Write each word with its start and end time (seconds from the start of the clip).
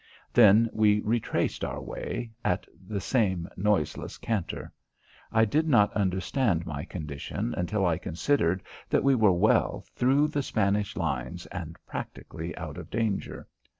Then 0.33 0.67
we 0.73 0.99
retraced 1.01 1.63
our 1.63 1.79
way, 1.79 2.31
at 2.43 2.65
the 2.87 2.99
same 2.99 3.47
noiseless 3.55 4.17
canter. 4.17 4.73
I 5.31 5.45
did 5.45 5.67
not 5.69 5.93
understand 5.93 6.65
my 6.65 6.85
condition 6.85 7.53
until 7.55 7.85
I 7.85 7.99
considered 7.99 8.63
that 8.89 9.03
we 9.03 9.13
were 9.13 9.31
well 9.31 9.85
through 9.95 10.29
the 10.29 10.41
Spanish 10.41 10.95
lines 10.97 11.45
and 11.51 11.77
practically 11.85 12.57
out 12.57 12.79
of 12.79 12.89
danger. 12.89 13.47